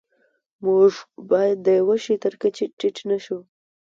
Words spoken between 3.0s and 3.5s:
نشو.